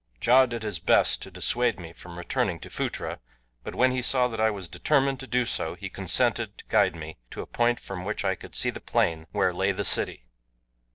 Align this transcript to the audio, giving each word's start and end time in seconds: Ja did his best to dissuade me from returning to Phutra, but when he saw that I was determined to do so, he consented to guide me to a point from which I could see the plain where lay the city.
Ja 0.19 0.47
did 0.47 0.63
his 0.63 0.79
best 0.79 1.21
to 1.21 1.29
dissuade 1.29 1.79
me 1.79 1.93
from 1.93 2.17
returning 2.17 2.59
to 2.61 2.71
Phutra, 2.71 3.19
but 3.63 3.75
when 3.75 3.91
he 3.91 4.01
saw 4.01 4.27
that 4.29 4.41
I 4.41 4.49
was 4.49 4.67
determined 4.67 5.19
to 5.19 5.27
do 5.27 5.45
so, 5.45 5.75
he 5.75 5.91
consented 5.91 6.57
to 6.57 6.65
guide 6.69 6.95
me 6.95 7.17
to 7.29 7.41
a 7.43 7.45
point 7.45 7.79
from 7.79 8.03
which 8.03 8.25
I 8.25 8.33
could 8.33 8.55
see 8.55 8.71
the 8.71 8.81
plain 8.81 9.27
where 9.31 9.53
lay 9.53 9.71
the 9.71 9.85
city. 9.85 10.25